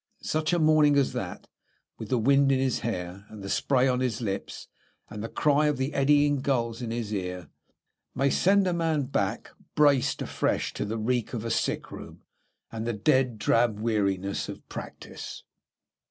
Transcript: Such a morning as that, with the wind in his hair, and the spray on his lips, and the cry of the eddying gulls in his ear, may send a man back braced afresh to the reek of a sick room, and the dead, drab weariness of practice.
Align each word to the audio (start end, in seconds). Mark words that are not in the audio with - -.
Such 0.23 0.51
a 0.51 0.57
morning 0.57 0.97
as 0.97 1.13
that, 1.13 1.47
with 1.99 2.09
the 2.09 2.17
wind 2.17 2.51
in 2.51 2.57
his 2.57 2.79
hair, 2.79 3.27
and 3.29 3.43
the 3.43 3.49
spray 3.49 3.87
on 3.87 3.99
his 3.99 4.19
lips, 4.19 4.67
and 5.11 5.23
the 5.23 5.29
cry 5.29 5.67
of 5.67 5.77
the 5.77 5.93
eddying 5.93 6.41
gulls 6.41 6.81
in 6.81 6.89
his 6.89 7.13
ear, 7.13 7.49
may 8.15 8.31
send 8.31 8.65
a 8.65 8.73
man 8.73 9.03
back 9.03 9.51
braced 9.75 10.23
afresh 10.23 10.73
to 10.73 10.85
the 10.85 10.97
reek 10.97 11.33
of 11.33 11.45
a 11.45 11.51
sick 11.51 11.91
room, 11.91 12.23
and 12.71 12.87
the 12.87 12.93
dead, 12.93 13.37
drab 13.37 13.79
weariness 13.79 14.49
of 14.49 14.67
practice. 14.69 15.43